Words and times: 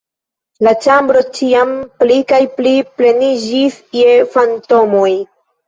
La 0.67 0.71
ĉambro 0.85 1.21
ĉiam 1.39 1.75
pli 1.99 2.17
kaj 2.33 2.41
pli 2.57 2.73
pleniĝis 3.03 3.79
je 4.01 4.19
fantomoj. 4.35 5.09